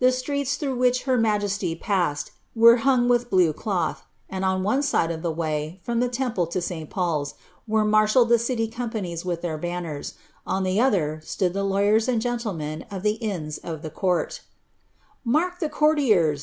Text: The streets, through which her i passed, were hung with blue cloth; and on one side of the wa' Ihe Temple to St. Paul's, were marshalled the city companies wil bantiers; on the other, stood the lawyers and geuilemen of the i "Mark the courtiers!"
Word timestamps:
The 0.00 0.10
streets, 0.10 0.56
through 0.56 0.74
which 0.74 1.04
her 1.04 1.24
i 1.24 1.78
passed, 1.80 2.32
were 2.56 2.78
hung 2.78 3.06
with 3.06 3.30
blue 3.30 3.52
cloth; 3.52 4.02
and 4.28 4.44
on 4.44 4.64
one 4.64 4.82
side 4.82 5.12
of 5.12 5.22
the 5.22 5.30
wa' 5.30 5.46
Ihe 5.84 6.10
Temple 6.10 6.48
to 6.48 6.60
St. 6.60 6.90
Paul's, 6.90 7.34
were 7.68 7.84
marshalled 7.84 8.30
the 8.30 8.38
city 8.40 8.66
companies 8.66 9.24
wil 9.24 9.36
bantiers; 9.36 10.14
on 10.44 10.64
the 10.64 10.80
other, 10.80 11.20
stood 11.22 11.52
the 11.52 11.62
lawyers 11.62 12.08
and 12.08 12.20
geuilemen 12.20 12.82
of 12.90 13.04
the 13.04 13.16
i 13.22 14.28
"Mark 15.24 15.60
the 15.60 15.68
courtiers!" 15.68 16.38